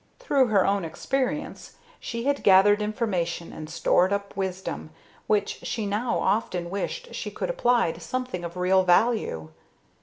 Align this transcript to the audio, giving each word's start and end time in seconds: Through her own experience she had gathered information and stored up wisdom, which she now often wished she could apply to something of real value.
Through 0.17 0.47
her 0.47 0.65
own 0.65 0.83
experience 0.83 1.75
she 1.99 2.23
had 2.23 2.41
gathered 2.41 2.81
information 2.81 3.53
and 3.53 3.69
stored 3.69 4.11
up 4.11 4.35
wisdom, 4.35 4.89
which 5.27 5.59
she 5.61 5.85
now 5.85 6.17
often 6.17 6.71
wished 6.71 7.13
she 7.13 7.29
could 7.29 7.51
apply 7.51 7.91
to 7.91 7.99
something 7.99 8.43
of 8.43 8.57
real 8.57 8.81
value. 8.81 9.49